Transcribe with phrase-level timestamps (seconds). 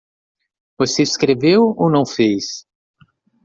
[0.79, 2.65] Você escreveu ou não fez?